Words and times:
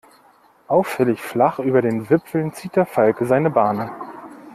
Auffällig 0.67 1.21
flach 1.21 1.59
über 1.59 1.83
den 1.83 2.09
Wipfeln 2.09 2.53
zieht 2.53 2.75
der 2.75 2.87
Falke 2.87 3.27
seine 3.27 3.51
Bahnen. 3.51 3.91